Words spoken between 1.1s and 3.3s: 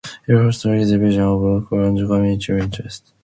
of local and community interest.